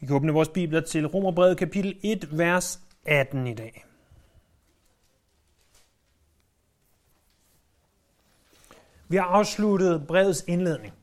[0.00, 3.84] Vi kan åbne vores bibler til Romerbrevet kapitel 1, vers 18 i dag.
[9.08, 10.94] Vi har afsluttet brevets indledning.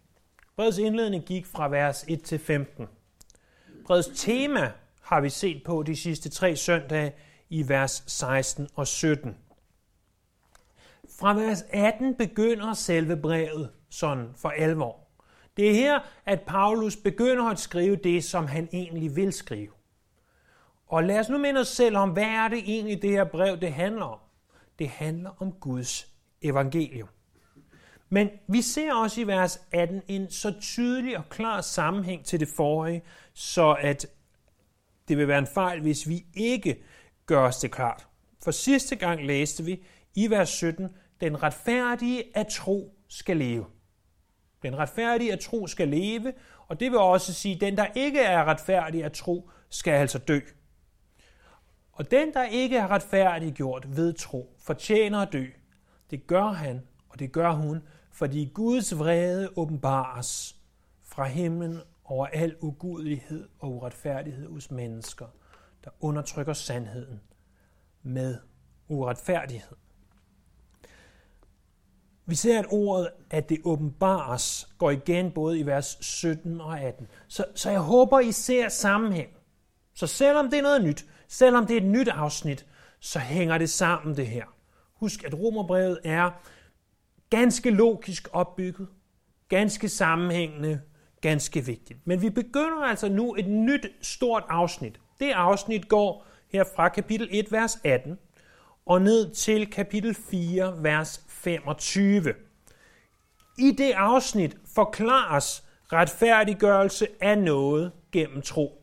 [0.56, 2.88] Brevets indledning gik fra vers 1 til 15.
[3.86, 4.72] Brevets tema
[5.02, 7.14] har vi set på de sidste tre søndage
[7.50, 9.38] i vers 16 og 17.
[11.20, 15.05] Fra vers 18 begynder selve brevet sådan for alvor.
[15.58, 19.72] Det er her, at Paulus begynder at skrive det, som han egentlig vil skrive.
[20.88, 23.58] Og lad os nu minde os selv om, hvad er det egentlig, det her brev
[23.58, 24.20] det handler om?
[24.80, 26.08] Det handler om Guds
[26.42, 27.08] evangelium.
[28.10, 32.48] Men vi ser også i vers 18 en så tydelig og klar sammenhæng til det
[32.48, 33.04] forrige,
[33.34, 34.06] så at
[35.08, 36.84] det vil være en fejl, hvis vi ikke
[37.26, 38.08] gør os det klart.
[38.44, 40.90] For sidste gang læste vi i vers 17,
[41.22, 43.66] den retfærdige af tro skal leve.
[44.66, 46.34] Den retfærdige af tro skal leve,
[46.68, 50.20] og det vil også sige, at den, der ikke er retfærdig af tro, skal altså
[50.20, 50.40] dø.
[51.92, 55.46] Og den, der ikke er retfærdiggjort ved tro, fortjener at dø.
[56.10, 60.56] Det gør han, og det gør hun, fordi Guds vrede åbenbares
[61.04, 65.28] fra himlen over al ugudelighed og uretfærdighed hos mennesker,
[65.84, 67.22] der undertrykker sandheden
[68.04, 68.38] med
[68.88, 69.78] uretfærdighed.
[72.26, 77.08] Vi ser, at ordet, at det åbenbares, går igen både i vers 17 og 18.
[77.28, 79.30] Så, så jeg håber, I ser sammenhæng.
[79.94, 82.66] Så selvom det er noget nyt, selvom det er et nyt afsnit,
[83.00, 84.46] så hænger det sammen det her.
[84.96, 86.32] Husk, at romerbrevet er
[87.30, 88.88] ganske logisk opbygget,
[89.50, 90.82] ganske sammenhængende,
[91.22, 92.00] ganske vigtigt.
[92.08, 95.00] Men vi begynder altså nu et nyt stort afsnit.
[95.20, 98.18] Det afsnit går her fra kapitel 1, vers 18,
[98.86, 102.34] og ned til kapitel 4, vers 25.
[103.58, 108.82] I det afsnit forklares retfærdiggørelse af noget gennem tro.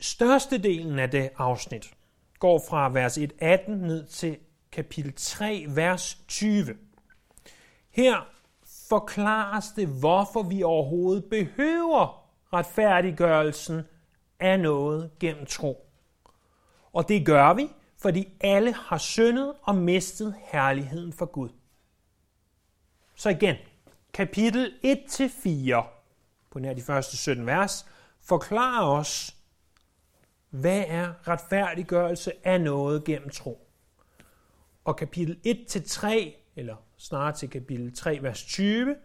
[0.00, 1.94] Størstedelen af det afsnit
[2.38, 4.38] går fra vers 1.18 ned til
[4.72, 6.76] kapitel 3, vers 20.
[7.90, 8.28] Her
[8.88, 13.82] forklares det, hvorfor vi overhovedet behøver retfærdiggørelsen
[14.40, 15.86] af noget gennem tro.
[16.92, 21.48] Og det gør vi, fordi alle har syndet og mistet herligheden for Gud.
[23.14, 23.56] Så igen,
[24.12, 25.84] kapitel 1-4,
[26.50, 27.86] på nær de første 17 vers,
[28.20, 29.36] forklarer os,
[30.50, 33.68] hvad er retfærdiggørelse af noget gennem tro.
[34.84, 36.08] Og kapitel 1-3,
[36.56, 38.96] eller snarere til kapitel 3, vers 20,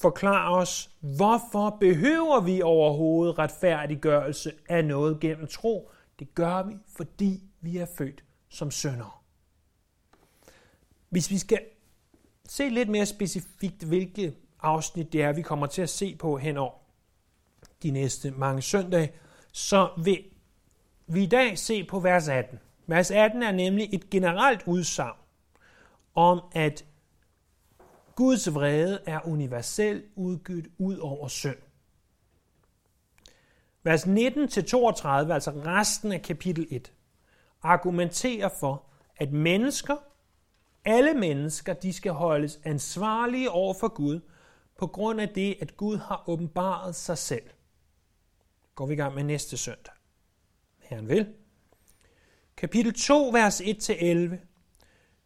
[0.00, 5.90] forklarer os, hvorfor behøver vi overhovedet retfærdiggørelse af noget gennem tro.
[6.18, 9.24] Det gør vi, fordi vi er født som sønder.
[11.08, 11.60] Hvis vi skal
[12.48, 16.74] se lidt mere specifikt, hvilke afsnit det er, vi kommer til at se på henover
[17.82, 19.12] de næste mange søndage,
[19.52, 20.24] så vil
[21.06, 22.58] vi i dag se på vers 18.
[22.86, 25.16] Vers 18 er nemlig et generelt udsagn
[26.14, 26.84] om, at
[28.14, 31.58] Guds vrede er universel udgydt ud over synd.
[33.82, 36.92] Vers 19-32, altså resten af kapitel 1,
[37.62, 38.84] argumenterer for,
[39.16, 39.96] at mennesker,
[40.84, 44.20] alle mennesker, de skal holdes ansvarlige over for Gud,
[44.78, 47.50] på grund af det, at Gud har åbenbaret sig selv.
[48.74, 49.92] Går vi i gang med næste søndag.
[50.78, 51.34] Herren vil.
[52.56, 54.36] Kapitel 2, vers 1-11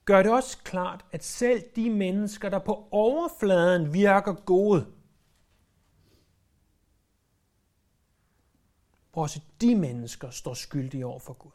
[0.04, 4.86] gør det også klart, at selv de mennesker, der på overfladen virker gode,
[9.12, 11.50] også de mennesker står skyldige over for Gud.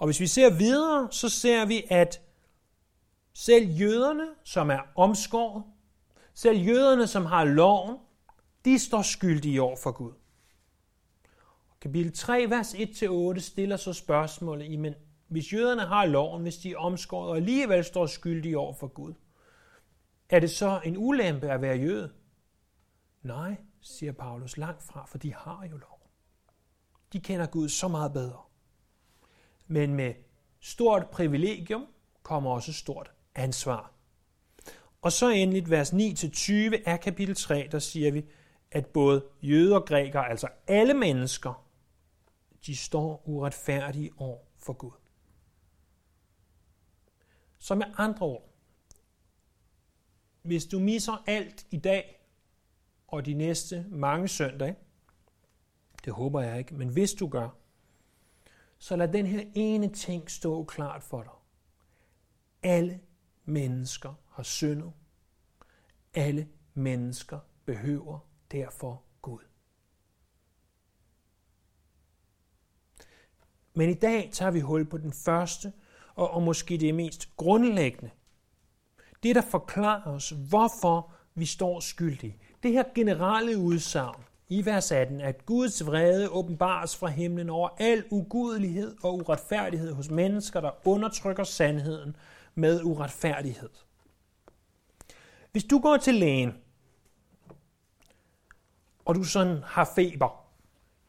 [0.00, 2.20] Og hvis vi ser videre, så ser vi, at
[3.32, 5.64] selv jøderne, som er omskåret,
[6.34, 7.96] selv jøderne, som har loven,
[8.64, 10.12] de står skyldige over for Gud.
[11.80, 14.94] Kapitel 3, vers 1-8 stiller så spørgsmålet, men
[15.28, 19.14] hvis jøderne har loven, hvis de er omskåret og alligevel står skyldige over for Gud,
[20.28, 22.12] er det så en ulempe at være jøde?
[23.22, 26.10] Nej, siger Paulus langt fra, for de har jo lov.
[27.12, 28.49] De kender Gud så meget bedre.
[29.70, 30.14] Men med
[30.60, 31.86] stort privilegium
[32.22, 33.92] kommer også stort ansvar.
[35.02, 38.24] Og så endelig vers 9-20 af kapitel 3, der siger vi,
[38.70, 41.66] at både jøder og grækere, altså alle mennesker,
[42.66, 44.90] de står uretfærdige over for Gud.
[47.58, 48.48] Så med andre ord,
[50.42, 52.26] hvis du misser alt i dag
[53.08, 54.76] og de næste mange søndage,
[56.04, 57.59] det håber jeg ikke, men hvis du gør,
[58.80, 61.32] så lad den her ene ting stå klart for dig.
[62.62, 63.00] Alle
[63.44, 64.92] mennesker har syndet
[66.14, 68.18] Alle mennesker behøver
[68.52, 69.40] derfor Gud.
[73.74, 75.72] Men i dag tager vi hul på den første
[76.14, 78.10] og, og måske det mest grundlæggende.
[79.22, 82.38] Det, der forklarer os, hvorfor vi står skyldige.
[82.62, 88.04] Det her generelle udsagn i vers 18, at Guds vrede åbenbares fra himlen over al
[88.10, 92.16] ugudelighed og uretfærdighed hos mennesker, der undertrykker sandheden
[92.54, 93.68] med uretfærdighed.
[95.52, 96.54] Hvis du går til lægen,
[99.04, 100.46] og du sådan har feber,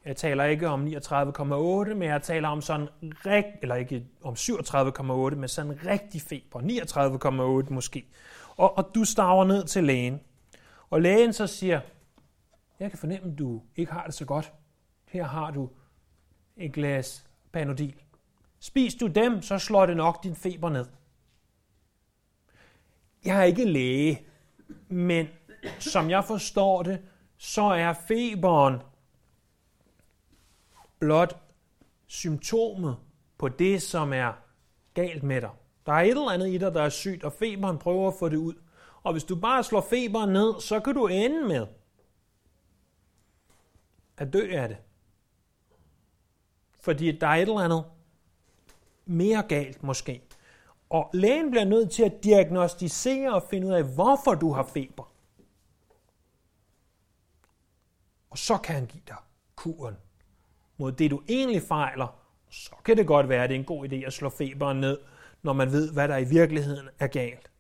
[0.06, 5.36] jeg taler ikke om 39,8, men jeg taler om sådan rigt, eller ikke om 37,8,
[5.36, 6.60] men sådan rigtig feber,
[7.66, 8.06] 39,8 måske.
[8.58, 10.20] Og, og du staver ned til lægen,
[10.90, 11.82] og lægen så siger,
[12.82, 14.54] jeg kan fornemme, at du ikke har det så godt.
[15.08, 15.70] Her har du
[16.58, 17.96] et glas Panodil.
[18.60, 20.86] Spis du dem, så slår det nok din feber ned.
[23.26, 24.26] Jeg er ikke læge,
[24.88, 25.28] men
[25.80, 27.02] som jeg forstår det,
[27.38, 28.82] så er feberen
[31.00, 31.42] blot
[32.08, 32.98] symptomet
[33.38, 34.34] på det, som er
[34.94, 35.50] galt med dig.
[35.86, 38.30] Der er et eller andet i dig, der er sygt, og feberen prøver at få
[38.30, 38.54] det ud.
[39.04, 41.68] Og hvis du bare slår feberen ned, så kan du ende med
[44.22, 44.78] at dø af det.
[46.80, 47.86] Fordi der er et eller andet
[49.06, 50.22] mere galt måske.
[50.90, 55.14] Og lægen bliver nødt til at diagnostisere og finde ud af, hvorfor du har feber.
[58.30, 59.18] Og så kan han give dig
[59.56, 59.98] kuren
[60.78, 62.22] mod det, du egentlig fejler.
[62.50, 65.00] Så kan det godt være, at det er en god idé at slå feberen ned,
[65.42, 67.52] når man ved, hvad der i virkeligheden er galt.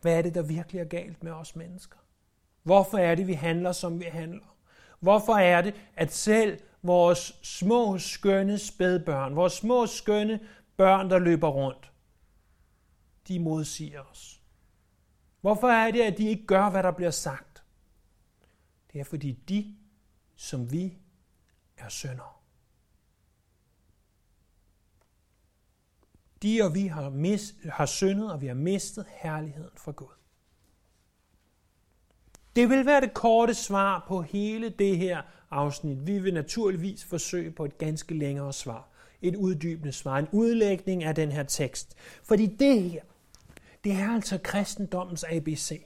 [0.00, 1.98] Hvad er det, der virkelig er galt med os mennesker?
[2.66, 4.56] Hvorfor er det, vi handler, som vi handler?
[5.00, 10.40] Hvorfor er det, at selv vores små, skønne spædbørn, vores små, skønne
[10.76, 11.92] børn, der løber rundt,
[13.28, 14.42] de modsiger os?
[15.40, 17.64] Hvorfor er det, at de ikke gør, hvad der bliver sagt?
[18.92, 19.76] Det er, fordi de,
[20.36, 20.98] som vi,
[21.76, 22.42] er sønder.
[26.42, 30.25] De og vi har, mis, har syndet, og vi har mistet herligheden fra Gud.
[32.56, 36.06] Det vil være det korte svar på hele det her afsnit.
[36.06, 38.88] Vi vil naturligvis forsøge på et ganske længere svar.
[39.22, 41.96] Et uddybende svar, en udlægning af den her tekst.
[42.24, 43.02] Fordi det her,
[43.84, 45.82] det er altså kristendommens ABC.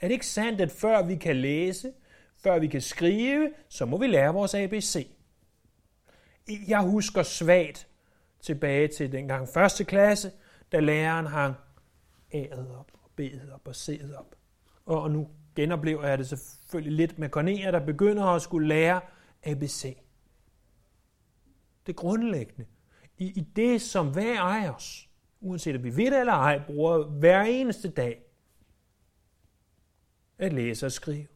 [0.00, 1.92] Er det ikke sandt, at før vi kan læse,
[2.36, 5.08] før vi kan skrive, så må vi lære vores ABC?
[6.68, 7.88] Jeg husker svagt
[8.40, 10.32] tilbage til dengang første klasse,
[10.72, 11.54] da læreren hang
[12.34, 14.34] A'et op og B'et op og C'et op
[14.86, 19.00] og nu genoplever jeg det selvfølgelig lidt med Cornelia, der begynder at skulle lære
[19.42, 19.98] ABC.
[21.86, 22.66] Det grundlæggende.
[23.18, 25.08] I, I det, som hver af os,
[25.40, 28.22] uanset om vi ved det eller ej, bruger hver eneste dag,
[30.38, 31.26] at læse og skrive.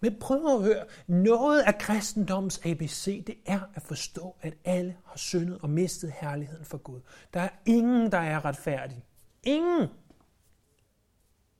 [0.00, 5.16] Men prøv at høre, noget af kristendommens ABC, det er at forstå, at alle har
[5.16, 7.00] syndet og mistet herligheden for Gud.
[7.34, 9.04] Der er ingen, der er retfærdig.
[9.42, 9.88] Ingen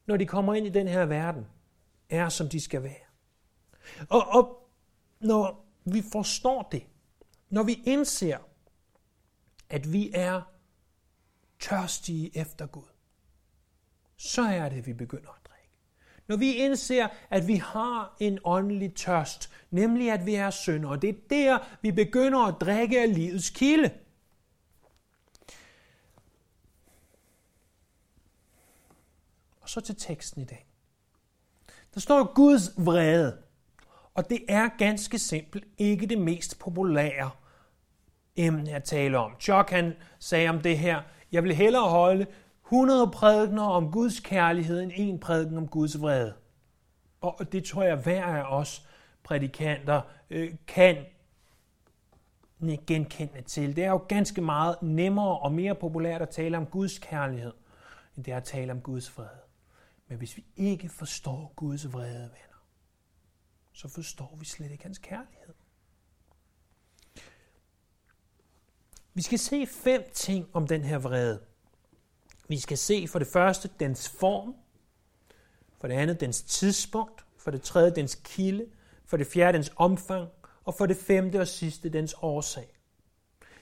[0.07, 1.47] når de kommer ind i den her verden,
[2.11, 3.07] er som de skal være.
[4.09, 4.69] Og, og
[5.21, 6.83] når vi forstår det,
[7.51, 8.39] når vi indser,
[9.71, 10.43] at vi er
[11.61, 12.83] tørstige efter Gud,
[14.17, 15.73] så er det, vi begynder at drikke.
[16.29, 21.11] Når vi indser, at vi har en åndelig tørst, nemlig at vi er syndere, det
[21.11, 23.91] er der, vi begynder at drikke af livets kilde.
[29.67, 30.67] Og så til teksten i dag.
[31.95, 33.37] Der står Guds vrede.
[34.15, 37.31] Og det er ganske simpelt ikke det mest populære
[38.37, 39.33] emne at tale om.
[39.41, 42.27] Chuck han sagde om det her, jeg vil hellere holde
[42.65, 46.35] 100 prædikener om Guds kærlighed end en prædiken om Guds vrede.
[47.21, 48.87] Og det tror jeg hver af os
[49.23, 50.97] prædikanter øh, kan
[52.87, 53.77] genkende til.
[53.77, 57.53] Det er jo ganske meget nemmere og mere populært at tale om Guds kærlighed,
[58.17, 59.46] end det er at tale om Guds vrede.
[60.09, 62.63] Men hvis vi ikke forstår Guds vrede, venner,
[63.73, 65.55] så forstår vi slet ikke hans kærlighed.
[69.15, 71.41] Vi skal se fem ting om den her vrede.
[72.49, 74.55] Vi skal se for det første dens form,
[75.81, 78.67] for det andet dens tidspunkt, for det tredje dens kilde,
[79.05, 80.29] for det fjerde dens omfang,
[80.65, 82.77] og for det femte og sidste dens årsag.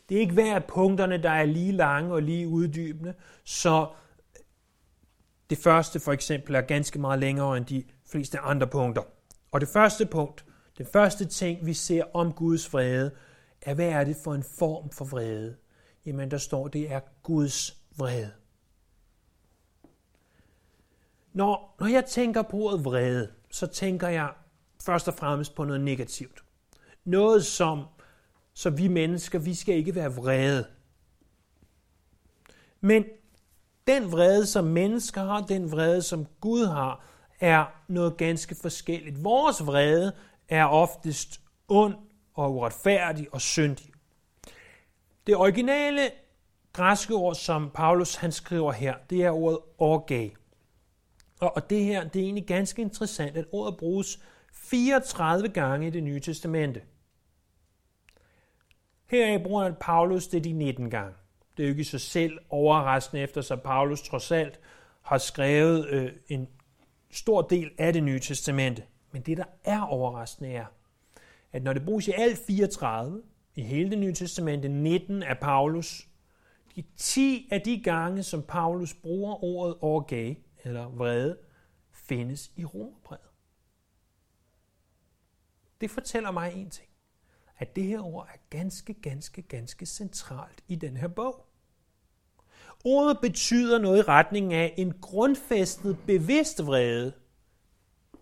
[0.09, 3.95] Det er ikke hver af punkterne, der er lige lange og lige uddybende, så
[5.51, 9.03] det første for eksempel er ganske meget længere end de fleste andre punkter.
[9.53, 10.45] Og det første punkt,
[10.79, 13.11] det første ting, vi ser om Guds vrede,
[13.63, 15.57] er, hvad er det for en form for vrede?
[16.07, 18.31] Jamen, der står, det er Guds vrede.
[21.33, 24.33] Når, når jeg tænker på ordet vrede, så tænker jeg
[24.85, 26.45] først og fremmest på noget negativt.
[27.05, 27.85] Noget som,
[28.55, 30.67] så vi mennesker, vi skal ikke være vrede.
[32.81, 33.05] Men
[33.87, 37.05] den vrede, som mennesker har, den vrede, som Gud har,
[37.41, 39.25] er noget ganske forskelligt.
[39.25, 40.13] Vores vrede
[40.49, 41.95] er oftest ond
[42.35, 43.91] og uretfærdig og syndig.
[45.27, 46.11] Det originale
[46.73, 50.37] græske ord, som Paulus han skriver her, det er ordet orgag.
[51.41, 54.21] Og det her, det er egentlig ganske interessant, at ordet bruges
[54.53, 56.83] 34 gange i det nye testamente.
[59.07, 61.15] Her bruger Paulus det de 19 gange.
[61.57, 64.61] Det er jo ikke så selv overraskende, efter så Paulus trods alt
[65.03, 66.49] har skrevet øh, en
[67.11, 68.83] stor del af det nye testamente.
[69.13, 70.67] Men det, der er overraskende, er,
[71.53, 73.23] at når det bruges i alt 34,
[73.55, 76.09] i hele det nye testamente, 19 af Paulus,
[76.77, 81.39] de 10 af de gange, som Paulus bruger ordet orgag, eller vrede,
[81.93, 83.29] findes i romerbrevet.
[85.81, 86.89] Det fortæller mig en ting,
[87.59, 91.44] at det her ord er ganske, ganske, ganske centralt i den her bog.
[92.85, 97.13] Ordet betyder noget i retning af en grundfæstet bevidst vrede.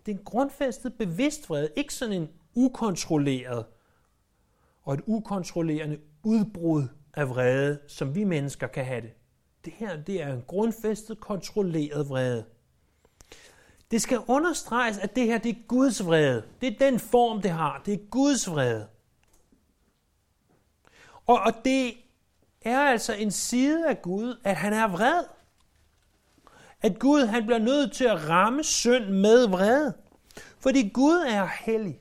[0.05, 3.65] Det er en grundfæstet bevidst vrede, ikke sådan en ukontrolleret
[4.83, 9.11] og et ukontrollerende udbrud af vrede, som vi mennesker kan have det.
[9.65, 12.45] Det her det er en grundfæstet, kontrolleret vrede.
[13.91, 16.43] Det skal understreges, at det her det er Guds vrede.
[16.61, 17.81] Det er den form, det har.
[17.85, 18.87] Det er Guds vrede.
[21.25, 21.93] Og, og det
[22.65, 25.23] er altså en side af Gud, at han er vred.
[26.81, 29.93] At Gud han bliver nødt til at ramme synd med vrede.
[30.59, 31.99] Fordi Gud er hellig.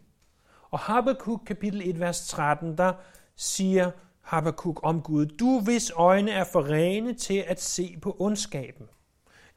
[0.70, 2.92] Og Habakkuk kapitel 1, vers 13, der
[3.36, 3.90] siger
[4.22, 8.86] Habakkuk om Gud, du hvis øjne er for rene til at se på ondskaben.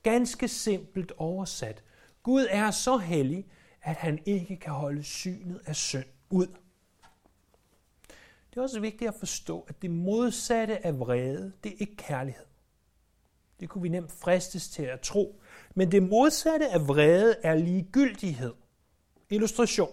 [0.04, 1.84] Ganske simpelt oversat.
[2.24, 3.46] Gud er så hellig,
[3.82, 6.48] at han ikke kan holde synet af synd ud.
[8.56, 12.46] Det er også vigtigt at forstå, at det modsatte af vrede, det er ikke kærlighed.
[13.60, 15.42] Det kunne vi nemt fristes til at tro.
[15.74, 18.54] Men det modsatte af vrede er ligegyldighed.
[19.30, 19.90] Illustration.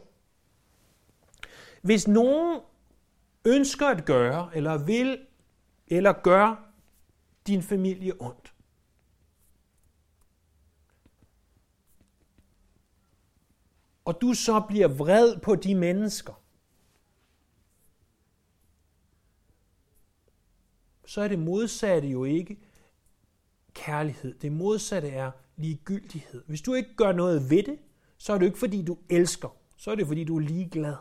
[1.83, 2.61] Hvis nogen
[3.45, 5.27] ønsker at gøre, eller vil,
[5.87, 6.73] eller gør
[7.47, 8.55] din familie ondt,
[14.05, 16.42] og du så bliver vred på de mennesker,
[21.13, 22.59] så er det modsatte jo ikke
[23.75, 24.35] kærlighed.
[24.35, 26.43] Det modsatte er ligegyldighed.
[26.47, 27.79] Hvis du ikke gør noget ved det,
[28.19, 29.57] så er det ikke fordi du elsker.
[29.77, 30.95] Så er det fordi du er ligeglad.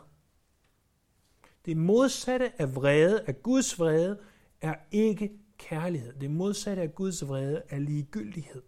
[1.64, 4.18] Det modsatte af vrede, af Guds vrede,
[4.60, 6.12] er ikke kærlighed.
[6.12, 8.62] Det modsatte af Guds vrede er ligegyldighed.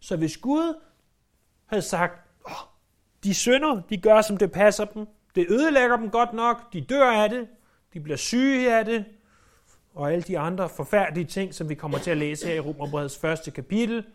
[0.00, 0.80] Så hvis Gud
[1.66, 2.52] havde sagt, oh,
[3.24, 7.10] de synder, de gør som det passer dem, det ødelægger dem godt nok, de dør
[7.10, 7.48] af det,
[7.92, 9.04] de bliver syge af det,
[9.94, 13.18] og alle de andre forfærdelige ting, som vi kommer til at læse her i Romerbrevets
[13.18, 14.06] første kapitel.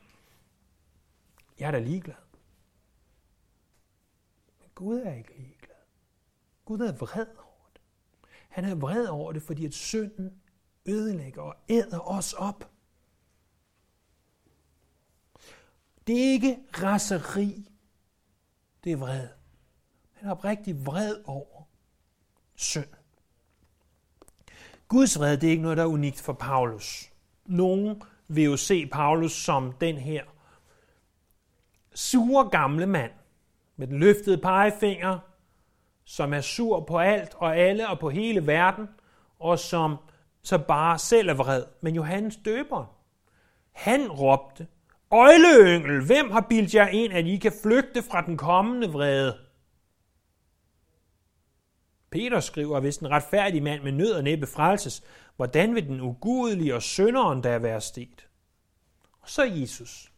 [1.59, 2.15] Jeg er da ligeglad.
[4.59, 5.75] Men Gud er ikke ligeglad.
[6.65, 7.81] Gud er vred over det.
[8.50, 10.41] Han er vred over det, fordi at synden
[10.86, 12.71] ødelægger og æder os op.
[16.07, 17.69] Det er ikke raseri,
[18.83, 19.27] det er vred.
[20.13, 21.63] Han er oprigtig vred over
[22.55, 22.99] synd.
[24.89, 27.10] Guds vrede, det er ikke noget, der er unikt for Paulus.
[27.46, 30.24] Nogen vil jo se Paulus som den her
[31.96, 33.12] sure gamle mand
[33.77, 35.19] med den løftede pegefinger,
[36.05, 38.89] som er sur på alt og alle og på hele verden,
[39.39, 39.96] og som
[40.43, 41.63] så bare selv er vred.
[41.81, 42.96] Men Johannes døber,
[43.72, 44.67] han råbte,
[45.12, 49.38] Øjleyngel, hvem har bildt jer ind, at I kan flygte fra den kommende vrede?
[52.12, 55.04] Peter skriver, hvis en retfærdig mand med nød og næppe frelses,
[55.36, 58.28] hvordan vil den ugudelige og synderen der være stet?
[59.22, 60.12] Og så Jesus.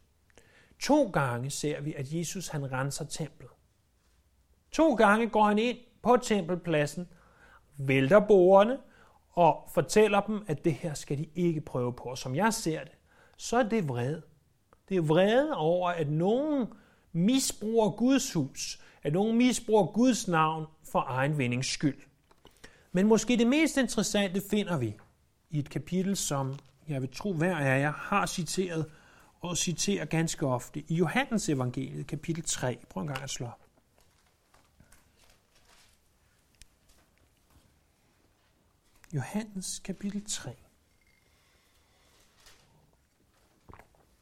[0.80, 3.50] To gange ser vi, at Jesus han renser templet.
[4.72, 7.08] To gange går han ind på tempelpladsen,
[7.76, 8.78] vælter borgerne
[9.32, 12.04] og fortæller dem, at det her skal de ikke prøve på.
[12.04, 12.92] Og som jeg ser det,
[13.36, 14.22] så er det vrede.
[14.88, 16.66] Det er vrede over, at nogen
[17.12, 21.98] misbruger Guds hus, at nogen misbruger Guds navn for egen vindings skyld.
[22.92, 24.94] Men måske det mest interessante finder vi
[25.50, 28.90] i et kapitel, som jeg vil tro hver af jer har citeret
[29.40, 32.78] og citerer ganske ofte i Johannes evangeliet, kapitel 3.
[32.90, 33.58] Prøv en gang at slå op.
[39.14, 40.50] Johannes kapitel 3.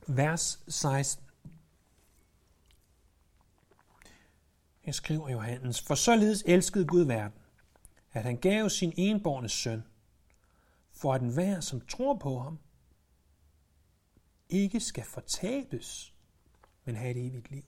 [0.06, 1.29] vers 16.
[4.80, 7.38] Her skriver Johannes, for således elskede Gud verden,
[8.12, 9.82] at han gav sin enborne søn,
[10.92, 12.58] for at enhver, som tror på ham,
[14.48, 16.14] ikke skal fortabes,
[16.84, 17.64] men have et evigt liv.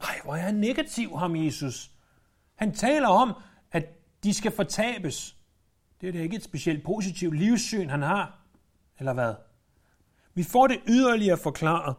[0.00, 1.90] Ej, hvor er han negativ, ham Jesus.
[2.54, 3.34] Han taler om,
[3.72, 3.84] at
[4.22, 5.36] de skal fortabes.
[6.00, 8.38] Det er da ikke et specielt positivt livssyn, han har.
[8.98, 9.34] Eller hvad?
[10.34, 11.96] Vi får det yderligere forklaret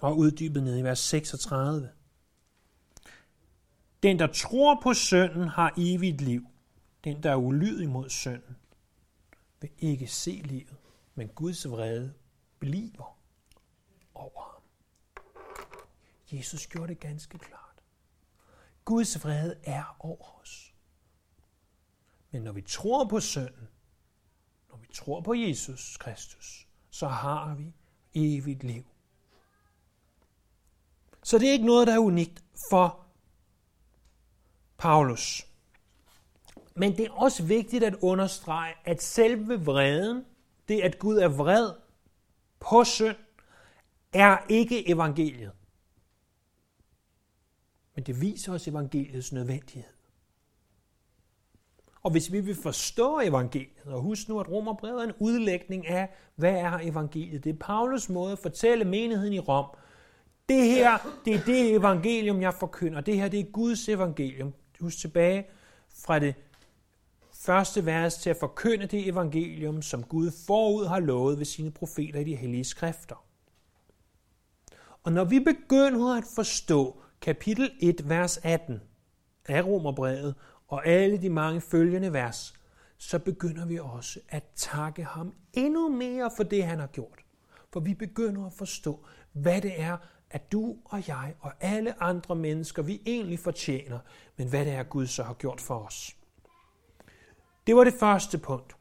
[0.00, 1.90] og uddybet ned i vers 36.
[4.02, 6.46] Den, der tror på sønnen, har evigt liv.
[7.04, 8.56] Den, der er ulydig mod sønnen,
[9.60, 10.76] vil ikke se livet,
[11.14, 12.14] men Guds vrede
[12.58, 13.18] bliver
[14.14, 14.62] over ham.
[16.32, 17.82] Jesus gjorde det ganske klart.
[18.84, 20.74] Guds vrede er over os.
[22.30, 23.68] Men når vi tror på sønnen,
[24.68, 27.72] når vi tror på Jesus Kristus, så har vi
[28.14, 28.84] evigt liv.
[31.22, 33.09] Så det er ikke noget, der er unikt for
[34.80, 35.46] Paulus.
[36.74, 40.24] Men det er også vigtigt at understrege, at selve vreden,
[40.68, 41.70] det at Gud er vred
[42.60, 43.16] på synd,
[44.12, 45.52] er ikke evangeliet.
[47.94, 49.90] Men det viser os evangeliets nødvendighed.
[52.02, 56.08] Og hvis vi vil forstå evangeliet, og husk nu, at Romerbrevet er en udlægning af,
[56.34, 57.44] hvad er evangeliet.
[57.44, 59.66] Det er Paulus måde at fortælle menigheden i Rom.
[60.48, 63.00] Det her, det er det evangelium, jeg forkynder.
[63.00, 64.54] Det her, det er Guds evangelium.
[64.80, 65.46] Husk tilbage
[66.04, 66.34] fra det
[67.34, 72.20] første vers til at forkynde det evangelium, som Gud forud har lovet ved sine profeter
[72.20, 73.24] i de hellige skrifter.
[75.02, 78.80] Og når vi begynder at forstå kapitel 1, vers 18
[79.48, 80.34] af Romerbrevet,
[80.68, 82.54] og alle de mange følgende vers,
[82.98, 87.18] så begynder vi også at takke ham endnu mere for det, han har gjort.
[87.72, 89.96] For vi begynder at forstå, hvad det er,
[90.30, 93.98] at du og jeg og alle andre mennesker, vi egentlig fortjener,
[94.36, 96.16] men hvad det er, Gud så har gjort for os.
[97.66, 98.76] Det var det første punkt.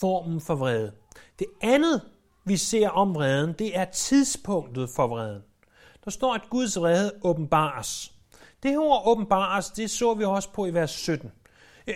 [0.00, 0.92] Formen for vrede.
[1.38, 2.02] Det andet,
[2.44, 5.42] vi ser om vreden, det er tidspunktet for vreden.
[6.04, 8.12] Der står, at Guds vrede åbenbares.
[8.62, 11.32] Det her ord åbenbares, det så vi også på i vers 17.
[11.86, 11.94] Øh,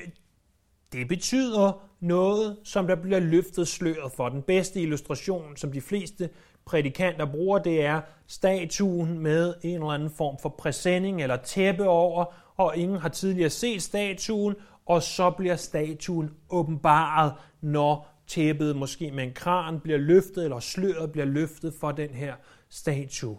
[0.92, 4.28] det betyder noget, som der bliver løftet sløret for.
[4.28, 6.30] Den bedste illustration, som de fleste
[6.66, 12.24] prædikanter bruger, det er statuen med en eller anden form for præsending eller tæppe over,
[12.56, 14.54] og ingen har tidligere set statuen,
[14.86, 21.12] og så bliver statuen åbenbaret, når tæppet måske med en kran bliver løftet, eller sløret
[21.12, 22.34] bliver løftet for den her
[22.68, 23.36] statue.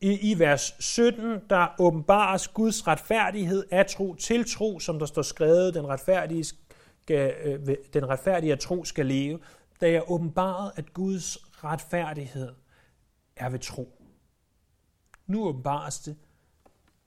[0.00, 5.22] I, I vers 17, der åbenbares Guds retfærdighed af tro til tro, som der står
[5.22, 9.38] skrevet, den retfærdige, skal, øh, den retfærdige af tro skal leve.
[9.80, 12.54] Da jeg åbenbarede, at Guds retfærdighed
[13.36, 14.00] er ved tro.
[15.26, 16.16] Nu åbenbares det,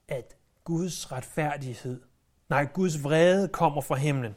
[0.08, 2.00] at Guds retfærdighed,
[2.48, 4.34] nej, Guds vrede kommer fra himlen.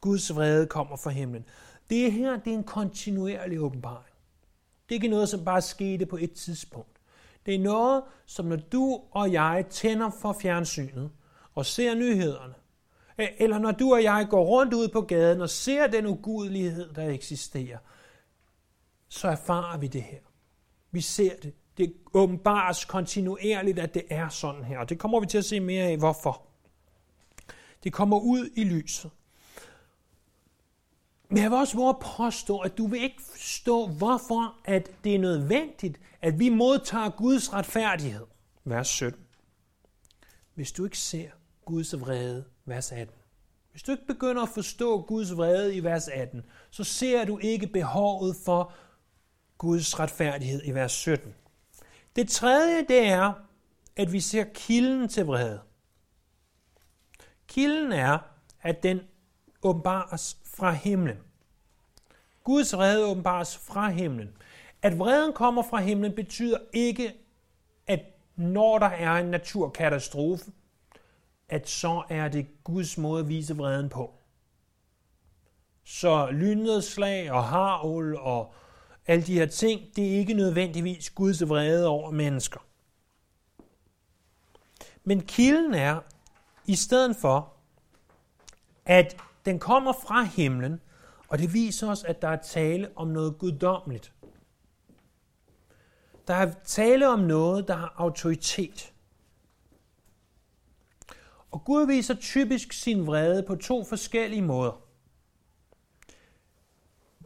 [0.00, 1.44] Guds vrede kommer fra himlen.
[1.90, 4.14] Det her, det er en kontinuerlig åbenbaring.
[4.88, 7.00] Det er ikke noget, som bare skete på et tidspunkt.
[7.46, 11.10] Det er noget, som når du og jeg tænder for fjernsynet
[11.54, 12.54] og ser nyhederne,
[13.38, 17.08] eller når du og jeg går rundt ud på gaden og ser den ugudelighed, der
[17.08, 17.78] eksisterer,
[19.12, 20.18] så erfarer vi det her.
[20.90, 21.54] Vi ser det.
[21.76, 24.78] Det åbenbares kontinuerligt, at det er sådan her.
[24.78, 26.42] Og det kommer vi til at se mere af, hvorfor.
[27.84, 29.10] Det kommer ud i lyset.
[31.28, 35.18] Men jeg vil også våge påstå, at du vil ikke forstå, hvorfor at det er
[35.18, 38.26] nødvendigt, at vi modtager Guds retfærdighed.
[38.64, 39.20] Vers 17.
[40.54, 41.30] Hvis du ikke ser
[41.64, 43.16] Guds vrede, vers 18.
[43.70, 47.66] Hvis du ikke begynder at forstå Guds vrede i vers 18, så ser du ikke
[47.66, 48.72] behovet for
[49.62, 51.34] Guds retfærdighed i vers 17.
[52.16, 53.32] Det tredje, det er,
[53.96, 55.60] at vi ser kilden til vrede.
[57.46, 58.18] Kilden er,
[58.62, 59.00] at den
[59.62, 61.16] åbenbares fra himlen.
[62.44, 64.36] Guds vrede åbenbares fra himlen.
[64.82, 67.14] At vreden kommer fra himlen betyder ikke,
[67.86, 68.00] at
[68.36, 70.52] når der er en naturkatastrofe,
[71.48, 74.18] at så er det Guds måde at vise vreden på.
[75.84, 78.54] Så lynnedslag og harul og
[79.06, 82.60] alle de her ting, det er ikke nødvendigvis Guds vrede over mennesker.
[85.04, 86.00] Men kilden er,
[86.66, 87.52] i stedet for,
[88.86, 90.80] at den kommer fra himlen,
[91.28, 94.12] og det viser os, at der er tale om noget guddommeligt.
[96.28, 98.92] Der er tale om noget, der har autoritet.
[101.50, 104.91] Og Gud viser typisk sin vrede på to forskellige måder.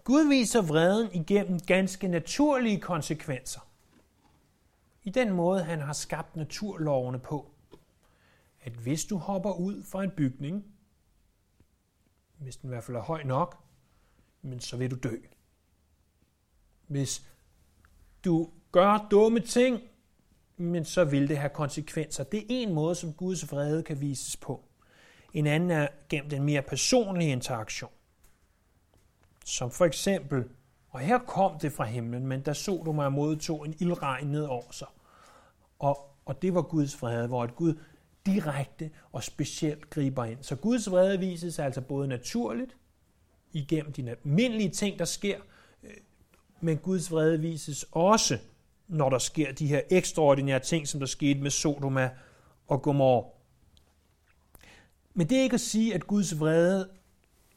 [0.07, 3.61] Gud viser vreden igennem ganske naturlige konsekvenser.
[5.03, 7.51] I den måde, han har skabt naturlovene på.
[8.61, 10.65] At hvis du hopper ud fra en bygning,
[12.39, 13.65] hvis den i hvert fald er høj nok,
[14.43, 15.17] men så vil du dø.
[16.87, 17.29] Hvis
[18.25, 19.81] du gør dumme ting,
[20.57, 22.25] men så vil det have konsekvenser.
[22.25, 24.65] Det er en måde, som Guds vrede kan vises på.
[25.33, 27.91] En anden er gennem den mere personlige interaktion.
[29.47, 30.45] Som for eksempel,
[30.89, 34.89] og her kom det fra himlen, men der Sodoma modtog en ildregn ned over sig.
[35.79, 37.75] Og, og det var Guds vrede, hvor et Gud
[38.27, 40.43] direkte og specielt griber ind.
[40.43, 42.77] Så Guds vrede vises altså både naturligt,
[43.53, 45.39] igennem de almindelige ting, der sker,
[45.83, 45.91] øh,
[46.61, 48.39] men Guds vrede vises også,
[48.89, 52.11] når der sker de her ekstraordinære ting, som der skete med Sodoma
[52.69, 53.29] og Gomorra.
[55.15, 56.89] Men det er ikke at sige, at Guds vrede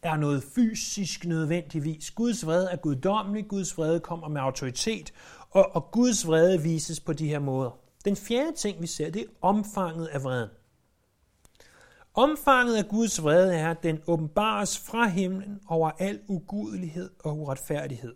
[0.01, 2.11] er noget fysisk nødvendigvis.
[2.11, 5.13] Guds vrede er guddommelig, Guds vrede kommer med autoritet,
[5.49, 7.79] og, og Guds vrede vises på de her måder.
[8.05, 10.49] Den fjerde ting, vi ser, det er omfanget af vreden.
[12.13, 18.15] Omfanget af Guds vrede er, at den åbenbares fra himlen over al ugudelighed og uretfærdighed.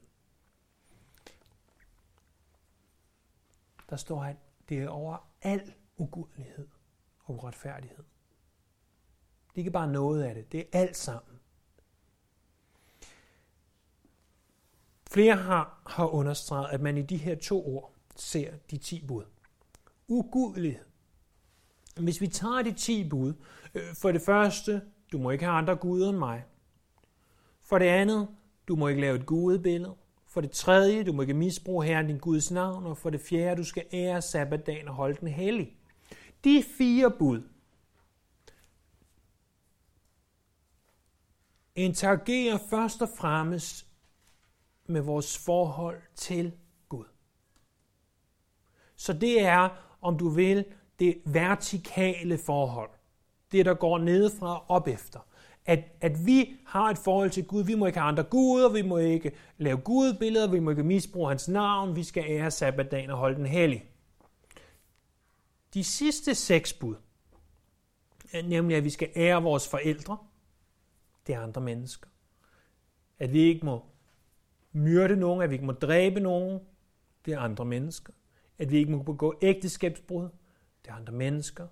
[3.90, 4.36] Der står, at
[4.70, 6.68] det er over al ugudelighed
[7.26, 8.04] og uretfærdighed.
[9.50, 11.33] Det er ikke bare noget af det, det er alt sammen.
[15.14, 19.24] Flere har, har understreget, at man i de her to ord ser de ti bud.
[20.08, 20.86] Ugudelighed.
[21.98, 23.34] Hvis vi tager de ti bud,
[23.76, 26.44] øh, for det første, du må ikke have andre guder end mig.
[27.62, 28.28] For det andet,
[28.68, 29.96] du må ikke lave et gudebillede.
[30.28, 32.86] For det tredje, du må ikke misbruge Herren din Guds navn.
[32.86, 35.76] Og for det fjerde, du skal ære sabbatdagen og holde den hellig.
[36.44, 37.42] De fire bud
[41.76, 43.93] interagerer først og fremmest
[44.86, 46.52] med vores forhold til
[46.90, 47.06] Gud.
[48.96, 49.70] Så det er,
[50.02, 50.66] om du vil,
[51.00, 52.90] det vertikale forhold.
[53.52, 55.20] Det, der går nedefra og op efter.
[55.66, 57.64] At, at vi har et forhold til Gud.
[57.64, 61.28] Vi må ikke have andre guder, vi må ikke lave gudbilleder, vi må ikke misbruge
[61.28, 63.90] hans navn, vi skal ære sabbatdagen og holde den hellig.
[65.74, 66.96] De sidste seks bud,
[68.44, 70.18] nemlig at vi skal ære vores forældre,
[71.28, 72.10] det er andre mennesker.
[73.20, 73.86] At vi ikke må
[74.74, 76.60] myrde nogen, at vi ikke må dræbe nogen,
[77.26, 78.14] det er andre mennesker.
[78.58, 80.30] At vi ikke må begå ægteskabsbrud,
[80.84, 81.68] det er andre mennesker.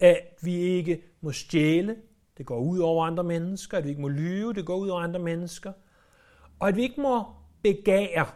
[0.00, 1.96] At vi ikke må stjæle,
[2.38, 3.78] det går ud over andre mennesker.
[3.78, 5.72] At vi ikke må lyve, det går ud over andre mennesker.
[6.58, 7.24] Og at vi ikke må
[7.62, 8.26] begære,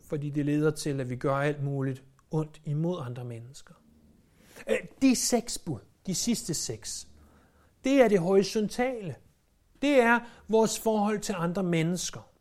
[0.00, 3.74] fordi det leder til, at vi gør alt muligt ondt imod andre mennesker.
[4.68, 7.08] Øh, de seks bud, de sidste seks,
[7.84, 9.14] det er det horisontale.
[9.82, 12.31] Det er vores forhold til andre mennesker.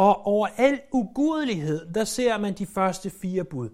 [0.00, 3.68] Og over al ugudelighed, der ser man de første fire bud.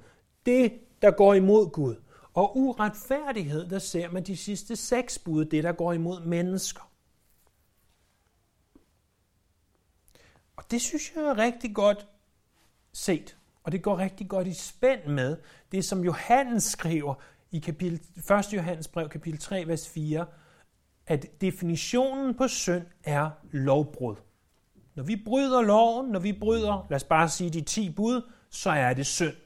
[0.47, 1.97] Det, der går imod Gud.
[2.35, 6.91] Og uretfærdighed, der ser man de sidste seks bud, det der går imod mennesker.
[10.57, 12.07] Og det synes jeg er rigtig godt
[12.93, 13.37] set.
[13.63, 15.37] Og det går rigtig godt i spænd med
[15.73, 17.15] det, som Johannes skriver
[17.51, 18.53] i kapitel, 1.
[18.53, 20.27] Johannes brev, kapitel 3, vers 4,
[21.07, 24.17] at definitionen på synd er lovbrud.
[24.97, 28.71] Når vi bryder loven, når vi bryder, lad os bare sige de 10 bud, så
[28.71, 29.37] er det synd.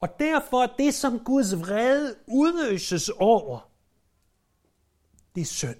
[0.00, 3.70] Og derfor er det, som Guds vrede udøses over,
[5.34, 5.76] det er synd.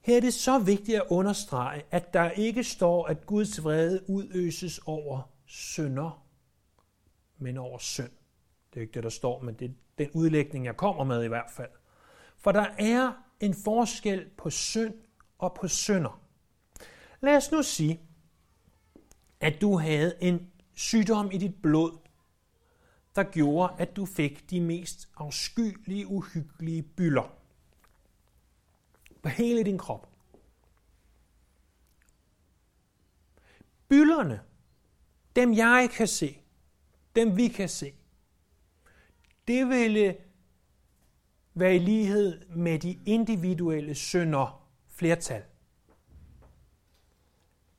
[0.00, 4.80] Her er det så vigtigt at understrege, at der ikke står, at Guds vrede udøses
[4.86, 6.24] over synder,
[7.38, 8.10] men over synd.
[8.70, 11.28] Det er ikke det, der står, men det er den udlægning, jeg kommer med i
[11.28, 11.70] hvert fald.
[12.36, 14.94] For der er en forskel på synd
[15.38, 16.22] og på synder.
[17.20, 18.00] Lad os nu sige,
[19.40, 21.98] at du havde en sygdom i dit blod,
[23.14, 27.32] der gjorde, at du fik de mest afskyelige, uhyggelige bylder
[29.22, 30.08] på hele din krop.
[33.88, 34.40] Byllerne,
[35.36, 36.38] dem jeg kan se,
[37.16, 37.94] dem vi kan se,
[39.48, 40.16] det ville
[41.60, 45.42] være i lighed med de individuelle synder flertal.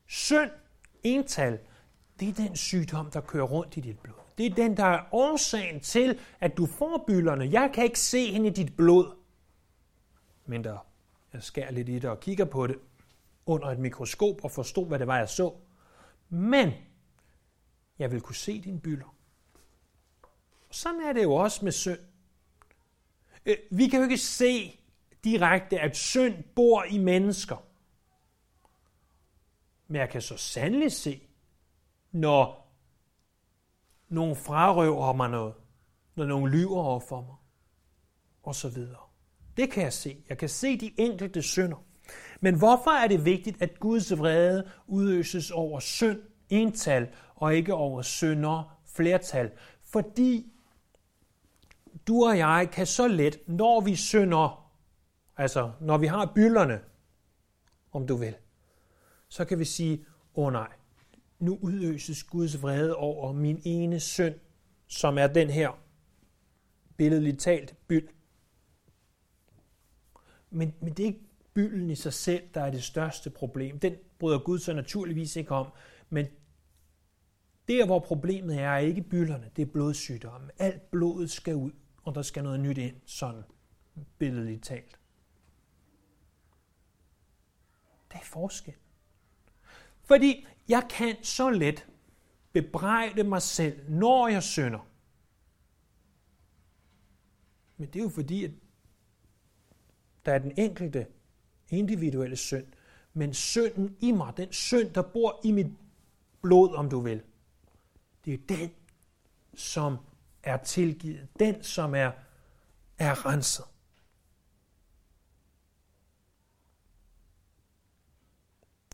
[0.06, 0.50] Synd,
[1.02, 1.58] ental,
[2.20, 4.14] det er den sygdom, der kører rundt i dit blod.
[4.38, 7.48] Det er den, der er årsagen til, at du får byllerne.
[7.52, 9.16] Jeg kan ikke se hende i dit blod.
[10.46, 10.86] Men der,
[11.32, 12.78] jeg skærer lidt i det og kigger på det
[13.46, 15.54] under et mikroskop og forstod, hvad det var, jeg så.
[16.28, 16.72] Men
[17.98, 19.16] jeg vil kunne se dine byller.
[20.70, 21.98] Sådan er det jo også med synd.
[23.50, 24.80] Øh, vi kan jo ikke se
[25.24, 27.56] direkte, at synd bor i mennesker.
[29.88, 31.22] Men jeg kan så sandelig se,
[32.12, 32.74] når
[34.08, 35.54] nogen frarøver mig noget,
[36.14, 37.36] når nogen lyver over for mig,
[38.42, 39.00] og så videre.
[39.56, 40.24] Det kan jeg se.
[40.28, 41.84] Jeg kan se de enkelte synder.
[42.40, 48.02] Men hvorfor er det vigtigt, at Guds vrede udøses over synd, ental, og ikke over
[48.02, 49.50] synder, flertal?
[49.84, 50.49] Fordi
[52.08, 54.72] du og jeg kan så let, når vi synder,
[55.36, 56.80] altså når vi har byllerne,
[57.92, 58.34] om du vil,
[59.28, 60.72] så kan vi sige, åh oh, nej,
[61.38, 64.34] nu udøses Guds vrede over min ene søn,
[64.86, 65.78] som er den her
[66.96, 68.08] billedligt talt byld.
[70.50, 71.24] Men, men det er ikke
[71.54, 73.78] bylden i sig selv, der er det største problem.
[73.78, 75.66] Den bryder Gud så naturligvis ikke om,
[76.10, 76.26] men
[77.68, 80.50] der, hvor problemet er, er ikke bylderne, det er blodsygdomme.
[80.58, 81.70] Alt blodet skal ud,
[82.02, 83.42] og der skal noget nyt ind, sådan
[84.18, 84.98] billedligt talt.
[88.12, 88.74] Det er forskel.
[90.02, 91.86] Fordi jeg kan så let
[92.52, 94.86] bebrejde mig selv, når jeg synder.
[97.76, 98.50] Men det er jo fordi, at
[100.24, 101.06] der er den enkelte
[101.68, 102.66] individuelle synd.
[103.12, 105.66] Men synden i mig, den synd, der bor i mit
[106.42, 107.22] blod, om du vil,
[108.24, 108.70] det er den,
[109.54, 109.96] som
[110.42, 111.28] er tilgivet.
[111.38, 112.10] Den, som er,
[112.98, 113.64] er renset.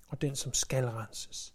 [0.08, 1.52] Og den, som skal renses.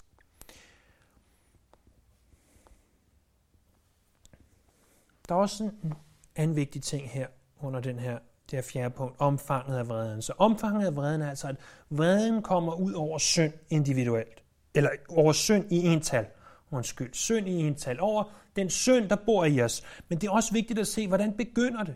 [5.30, 5.94] Der er også en
[6.36, 7.28] anden vigtig ting her
[7.60, 8.20] under den her,
[8.52, 10.22] det her fjerde punkt, omfanget af vreden.
[10.22, 11.56] Så omfanget af vreden er altså, at
[11.90, 14.44] vreden kommer ud over synd individuelt.
[14.74, 16.28] Eller over synd i ental.
[16.72, 18.00] Undskyld, synd i ental.
[18.00, 18.24] Over
[18.56, 19.84] den synd, der bor i os.
[20.10, 21.96] Men det er også vigtigt at se, hvordan begynder det.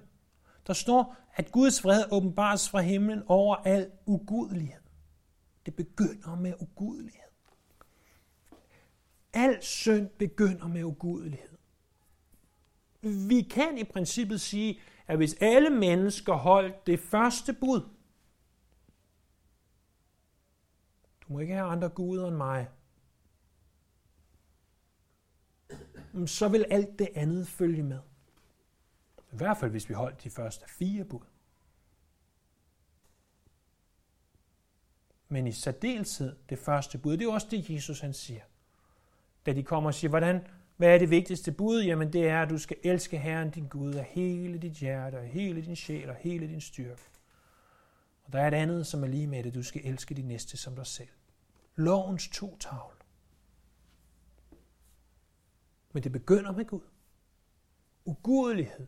[0.67, 4.81] Der står, at Guds fred åbenbares fra himlen over al ugudelighed.
[5.65, 7.21] Det begynder med ugudelighed.
[9.33, 11.57] Al synd begynder med ugudelighed.
[13.01, 17.81] Vi kan i princippet sige, at hvis alle mennesker holdt det første bud,
[21.21, 22.67] du må ikke have andre guder end mig,
[26.27, 27.99] så vil alt det andet følge med.
[29.31, 31.19] I hvert fald, hvis vi holdt de første fire bud.
[35.29, 38.41] Men i særdeleshed det første bud, det er også det, Jesus han siger.
[39.45, 40.47] Da de kommer og siger, hvordan
[40.77, 41.83] hvad er det vigtigste bud?
[41.83, 45.23] Jamen det er, at du skal elske Herren din Gud af hele dit hjerte, og
[45.23, 47.01] hele din sjæl og hele din styrke.
[48.25, 49.55] Og der er et andet, som er lige med det.
[49.55, 51.09] Du skal elske din næste som dig selv.
[51.75, 52.94] Lovens to tavl.
[55.95, 56.81] Men det begynder med Gud.
[58.05, 58.87] Ugudelighed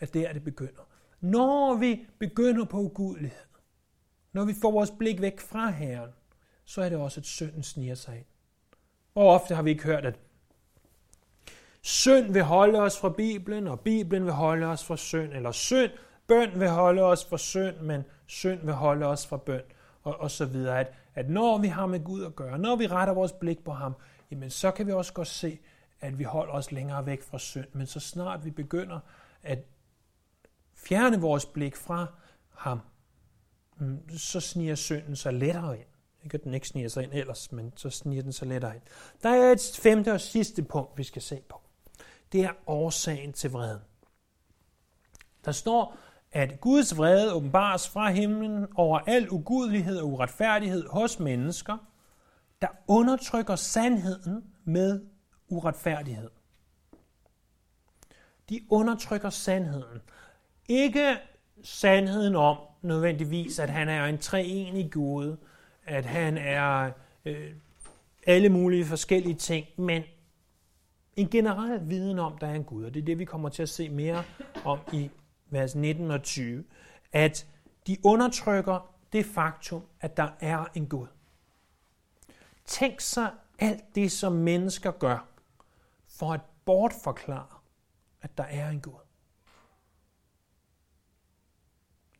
[0.00, 0.88] er der, det begynder.
[1.20, 3.46] Når vi begynder på ugudelighed,
[4.32, 6.10] når vi får vores blik væk fra Herren,
[6.64, 8.24] så er det også, at synden sniger sig ind.
[9.12, 10.18] Hvor ofte har vi ikke hørt, at
[11.82, 15.32] Synd vil holde os fra Bibelen, og Bibelen vil holde os fra synd.
[15.32, 15.90] Eller synd,
[16.26, 19.62] bøn vil holde os fra synd, men synd vil holde os fra bøn.
[20.02, 20.80] Og, og så videre.
[20.80, 23.72] At, at når vi har med Gud at gøre, når vi retter vores blik på
[23.72, 23.94] ham,
[24.30, 25.58] jamen så kan vi også godt se,
[26.00, 27.66] at vi holder os længere væk fra synd.
[27.72, 29.00] Men så snart vi begynder
[29.42, 29.58] at
[30.74, 32.06] fjerne vores blik fra
[32.50, 32.80] ham,
[33.76, 35.86] mm, så sniger synden sig lettere ind.
[36.24, 38.82] Ikke at den ikke sniger sig ind ellers, men så sniger den sig lettere ind.
[39.22, 41.60] Der er et femte og sidste punkt, vi skal se på
[42.32, 43.80] det er årsagen til vreden.
[45.44, 45.96] Der står,
[46.32, 51.76] at Guds vrede åbenbares fra himlen over al ugudelighed og uretfærdighed hos mennesker,
[52.62, 55.00] der undertrykker sandheden med
[55.48, 56.30] uretfærdighed.
[58.48, 60.00] De undertrykker sandheden.
[60.68, 61.16] Ikke
[61.62, 65.36] sandheden om nødvendigvis, at han er en treenig Gud,
[65.84, 66.90] at han er
[67.24, 67.52] øh,
[68.26, 70.02] alle mulige forskellige ting, men
[71.16, 73.62] en generel viden om, der er en Gud, og det er det, vi kommer til
[73.62, 74.24] at se mere
[74.64, 75.10] om i
[75.46, 76.64] vers 19 og 20,
[77.12, 77.46] at
[77.86, 81.06] de undertrykker det faktum, at der er en Gud.
[82.64, 85.26] Tænk sig alt det, som mennesker gør,
[86.18, 87.58] for at bortforklare,
[88.20, 89.00] at der er en Gud.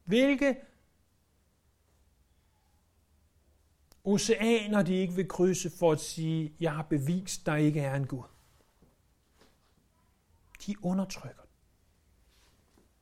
[0.05, 0.57] Hvilke
[4.05, 8.07] oceaner de ikke vil krydse for at sige, jeg har bevist, der ikke er en
[8.07, 8.25] Gud
[10.69, 11.43] de undertrykker.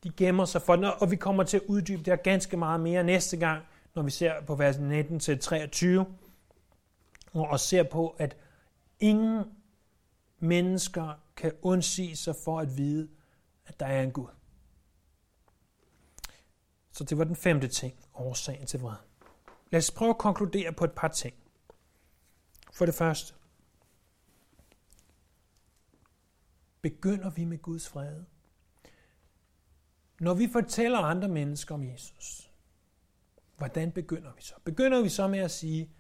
[0.05, 2.81] De gemmer sig for den, og vi kommer til at uddybe det her ganske meget
[2.81, 5.87] mere næste gang, når vi ser på vers 19-23,
[7.33, 8.37] og ser på, at
[9.01, 9.45] ingen
[10.39, 13.09] mennesker kan undsige sig for at vide,
[13.67, 14.29] at der er en Gud.
[16.93, 19.01] Så det var den femte ting, årsagen til vrede.
[19.71, 21.35] Lad os prøve at konkludere på et par ting.
[22.73, 23.35] For det første,
[26.83, 28.25] begynder vi med Guds fred.
[30.21, 32.51] Når vi fortæller andre mennesker om Jesus,
[33.57, 34.55] hvordan begynder vi så?
[34.65, 35.91] Begynder vi så med at sige,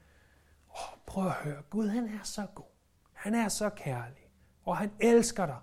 [0.68, 2.70] oh, prøv at høre, Gud han er så god.
[3.12, 4.25] Han er så kærlig,
[4.66, 5.58] og han elsker dig.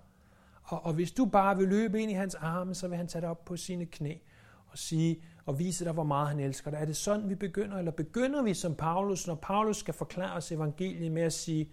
[0.62, 3.22] Og, og hvis du bare vil løbe ind i hans arme, så vil han tage
[3.22, 4.14] dig op på sine knæ
[4.66, 6.78] og sige og vise dig, hvor meget han elsker dig.
[6.80, 7.78] Er det sådan, vi begynder?
[7.78, 11.72] Eller begynder vi som Paulus, når Paulus skal forklare os evangeliet med at sige,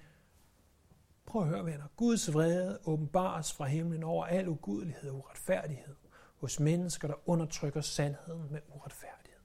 [1.25, 5.95] prøv at høre venner, Guds vrede åbenbares fra himlen over al ugudelighed og uretfærdighed
[6.37, 9.39] hos mennesker, der undertrykker sandheden med uretfærdighed.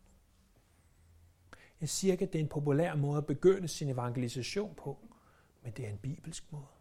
[1.80, 4.98] Jeg siger ikke, at det er en populær måde at begynde sin evangelisation på,
[5.62, 6.75] men det er en bibelsk måde.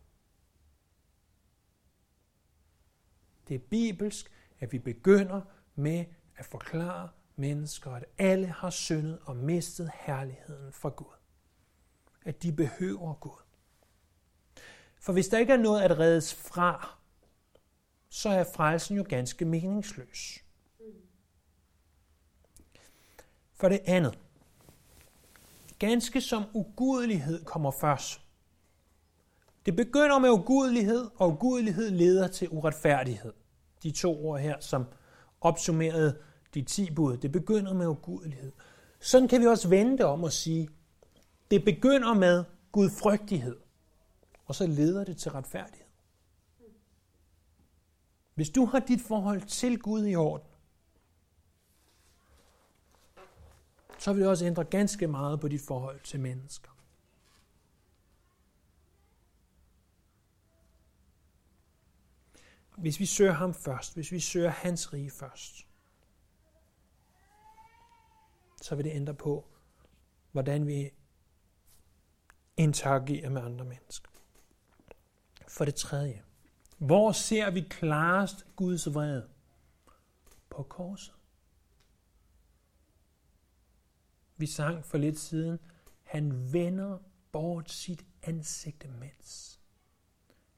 [3.48, 5.42] Det er bibelsk, at vi begynder
[5.76, 6.06] med
[6.38, 11.16] at forklare mennesker, at alle har syndet og mistet herligheden fra Gud.
[12.26, 13.42] At de behøver Gud.
[15.00, 16.98] For hvis der ikke er noget at reddes fra,
[18.10, 20.44] så er frelsen jo ganske meningsløs.
[23.54, 24.20] For det andet,
[25.80, 28.25] ganske som ugudelighed kommer først.
[29.66, 33.34] Det begynder med ugudelighed, og ugudelighed leder til uretfærdighed.
[33.84, 34.86] De to ord her, som
[35.42, 36.18] opsummerede
[36.54, 38.52] de ti bud, det begynder med ugudelighed.
[39.00, 40.70] Sådan kan vi også vende det om og sige,
[41.52, 43.58] det begynder med gudfrygtighed,
[44.46, 45.86] og så leder det til retfærdighed.
[48.34, 50.48] Hvis du har dit forhold til Gud i orden,
[53.98, 56.75] så vil det også ændre ganske meget på dit forhold til mennesker.
[62.78, 65.68] Hvis vi søger ham først, hvis vi søger hans rige først,
[68.62, 69.48] så vil det ændre på,
[70.32, 70.92] hvordan vi
[72.58, 74.10] interagerer med andre mennesker.
[75.48, 76.24] For det tredje,
[76.78, 79.30] hvor ser vi klarest Guds vrede?
[80.50, 81.14] På korset.
[84.38, 85.60] Vi sang for lidt siden,
[86.04, 87.00] han vender
[87.32, 89.60] bort sit ansigt mens,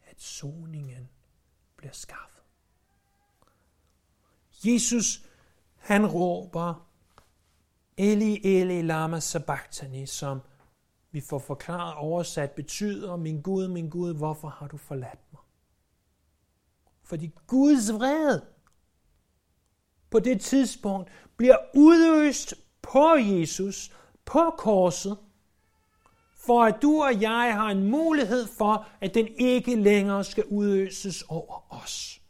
[0.03, 1.09] at soningen
[1.77, 2.43] bliver skaffet.
[4.63, 5.21] Jesus,
[5.75, 6.87] han råber,
[7.97, 10.41] Eli, Eli, lama sabachthani, som
[11.11, 15.41] vi får forklaret oversat betyder, min Gud, min Gud, hvorfor har du forladt mig?
[17.03, 18.45] Fordi Guds vrede
[20.09, 23.91] på det tidspunkt bliver udøst på Jesus,
[24.25, 25.17] på korset,
[26.35, 31.21] for at du og jeg har en mulighed for, at den ikke længere skal udøses
[31.21, 32.21] over os.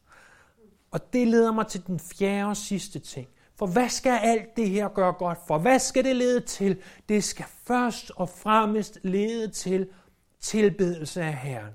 [0.92, 3.28] Og det leder mig til den fjerde og sidste ting.
[3.56, 5.58] For hvad skal alt det her gøre godt for?
[5.58, 6.82] Hvad skal det lede til?
[7.10, 9.90] Det skal først og fremmest lede til
[10.40, 11.74] tilbedelse af Herren.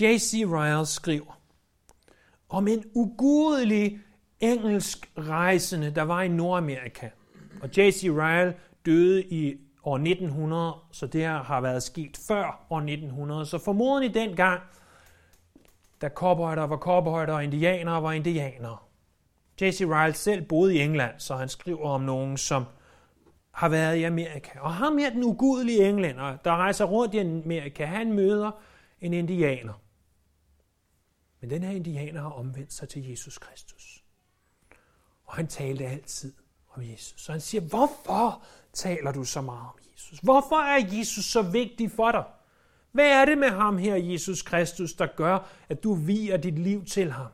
[0.00, 0.34] J.C.
[0.46, 1.40] Ryle skriver
[2.48, 4.00] om en ugudelig
[4.40, 7.08] engelsk rejsende, der var i Nordamerika.
[7.62, 8.04] Og J.C.
[8.04, 13.46] Ryle døde i år 1900, så det her har været sket før år 1900.
[13.46, 14.60] Så formodentlig dengang,
[16.00, 18.76] da cowboyder var cowboyder og indianere var indianere.
[19.60, 19.80] J.C.
[19.80, 22.64] Ryle selv boede i England, så han skriver om nogen, som
[23.50, 24.58] har været i Amerika.
[24.60, 28.50] Og ham her, den ugudelige englænder, der rejser rundt i Amerika, han møder
[29.00, 29.72] en indianer.
[31.40, 34.04] Men den her indianer har omvendt sig til Jesus Kristus.
[35.24, 36.32] Og han talte altid
[36.74, 37.20] om Jesus.
[37.20, 38.42] Så han siger, hvorfor
[38.74, 40.18] taler du så meget om Jesus?
[40.18, 42.24] Hvorfor er Jesus så vigtig for dig?
[42.92, 46.84] Hvad er det med ham her, Jesus Kristus, der gør, at du viger dit liv
[46.84, 47.30] til ham?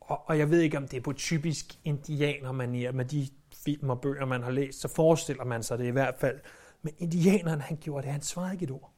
[0.00, 3.28] Og, og jeg ved ikke, om det er på typisk indianermanier, med de
[3.64, 6.40] film og bøger, man har læst, så forestiller man sig det i hvert fald.
[6.82, 8.92] Men indianeren, han gjorde det, han svarede ikke et ord.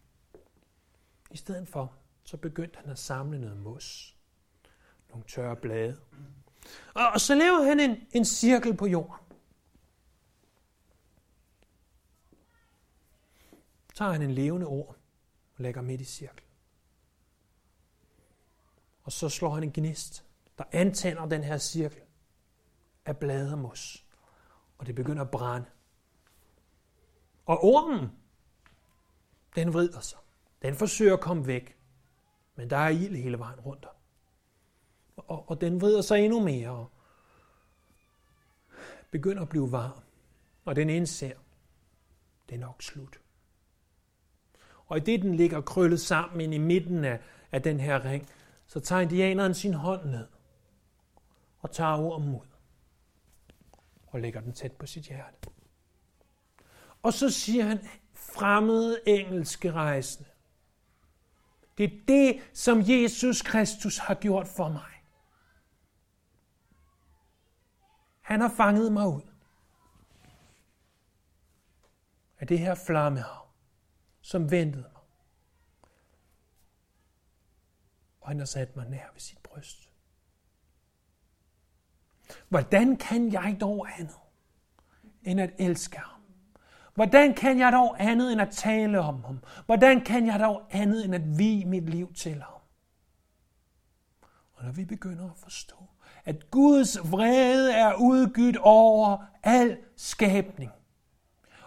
[1.31, 1.93] I stedet for,
[2.25, 4.16] så begyndte han at samle noget mos.
[5.09, 5.97] Nogle tørre blade.
[6.95, 9.25] Og, og så laver han en, en cirkel på jorden.
[13.95, 14.97] tager han en levende ord
[15.57, 16.49] og lægger midt i cirklen.
[19.03, 20.25] Og så slår han en gnist,
[20.59, 22.01] der antænder den her cirkel
[23.05, 24.07] af bladermus.
[24.79, 25.66] Og det begynder at brænde.
[27.47, 28.12] Og ormen,
[29.57, 30.18] den vrider sig.
[30.62, 31.79] Den forsøger at komme væk.
[32.55, 33.87] Men der er ild hele vejen rundt
[35.27, 36.91] og, og den vrider sig endnu mere og
[39.11, 40.01] begynder at blive varm.
[40.64, 41.33] Og den indser,
[42.49, 43.20] det er nok slut.
[44.87, 47.20] Og i det, den ligger krøllet sammen ind i midten af,
[47.53, 48.29] af den her ring,
[48.66, 50.27] så tager indianeren sin hånd ned
[51.61, 52.47] og tager ormen ud
[54.07, 55.37] og lægger den tæt på sit hjerte.
[57.03, 57.79] Og så siger han,
[58.12, 60.29] fremmede engelske rejsende.
[61.79, 64.94] Det er det, som Jesus Kristus har gjort for mig.
[68.25, 69.22] Han har fanget mig ud
[72.39, 73.47] af det her flammehav,
[74.20, 75.03] som ventede mig.
[78.20, 79.91] Og han har sat mig nær ved sit bryst.
[82.49, 84.16] Hvordan kan jeg dog andet
[85.22, 86.20] end at elske ham?
[86.95, 89.45] Hvordan kan jeg dog andet end at tale om ham?
[89.66, 92.61] Hvordan kan jeg dog andet end at vige mit liv til ham?
[94.53, 95.89] Og når vi begynder at forstå,
[96.25, 100.70] at Guds vrede er udgydt over al skabning,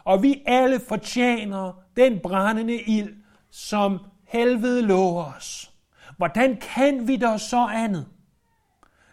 [0.04, 3.16] og vi alle fortjener den brændende ild,
[3.50, 5.74] som helvede lover os.
[6.18, 8.08] Hvordan kan vi da så andet,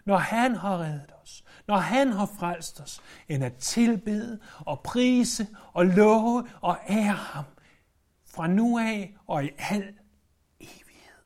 [0.05, 5.47] når han har reddet os, når han har frelst os, end at tilbede og prise
[5.73, 7.45] og love og ære ham
[8.25, 9.93] fra nu af og i al
[10.59, 11.25] evighed.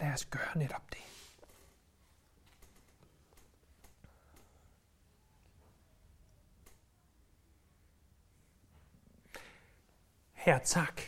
[0.00, 1.03] Lad os gøre netop det.
[10.44, 11.00] Her tak,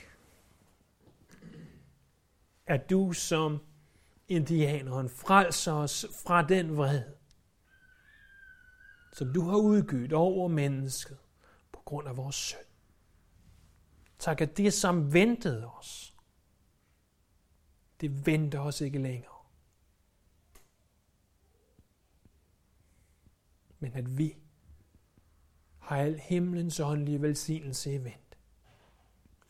[2.66, 3.58] at du som
[4.28, 7.16] indianeren frelser os fra den vrede,
[9.12, 11.18] som du har udgivet over mennesket
[11.72, 12.66] på grund af vores synd.
[14.18, 16.14] Tak, at det, som ventede os,
[18.00, 19.42] det venter os ikke længere.
[23.78, 24.36] Men at vi
[25.78, 28.25] har al himlens åndelige velsignelse i vente.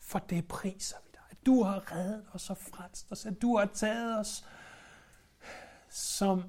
[0.07, 1.21] For det priser vi dig.
[1.29, 3.25] At du har reddet os og frelst os.
[3.25, 4.45] At du har taget os
[5.89, 6.43] som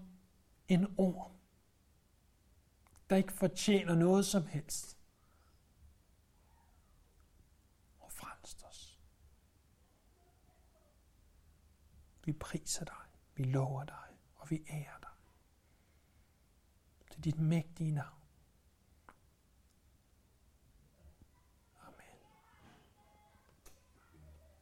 [0.69, 1.33] en orm,
[3.11, 4.99] der ikke fortjener noget som helst.
[7.99, 8.99] Og frelst os.
[12.25, 13.05] Vi priser dig,
[13.35, 15.11] vi lover dig, og vi ærer dig.
[17.11, 18.18] Til dit mægtige navn.